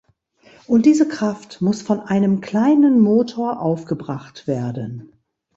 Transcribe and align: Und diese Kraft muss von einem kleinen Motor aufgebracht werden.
Und 0.65 0.87
diese 0.87 1.07
Kraft 1.07 1.61
muss 1.61 1.83
von 1.83 1.99
einem 1.99 2.41
kleinen 2.41 2.99
Motor 3.01 3.59
aufgebracht 3.61 4.47
werden. 4.47 5.13